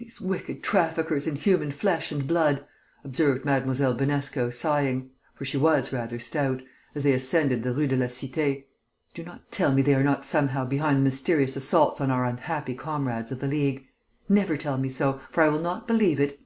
[0.00, 2.66] "These wicked traffickers in human flesh and blood,"
[3.04, 3.62] observed Mlle.
[3.94, 6.60] Binesco sighing (for she was rather stout),
[6.92, 8.64] as they ascended the Rue de la Cité;
[9.14, 12.74] "do not tell me they are not somehow behind the mysterious assaults on our unhappy
[12.74, 13.86] comrades of the League.
[14.28, 16.40] Never tell me so, for I will not believe it."